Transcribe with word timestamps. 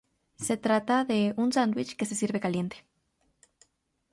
Se 0.45 0.55
trata 0.65 0.97
de 1.11 1.19
un 1.41 1.49
sándwich 1.57 1.91
que 1.97 2.07
se 2.09 2.15
sirve 2.19 2.39
caliente. 2.39 2.83